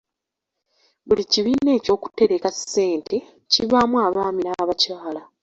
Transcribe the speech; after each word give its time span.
Buli 1.07 1.23
kibiina 1.31 1.69
eky'okutereka 1.77 2.49
ssente 2.57 3.17
kibaamu 3.51 3.95
abaami 4.07 4.41
n'abakyala. 4.43 5.21